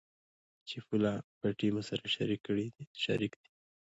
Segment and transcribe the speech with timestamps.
[0.67, 2.43] چې پوله، پټي مو سره شريک
[3.39, 3.47] دي.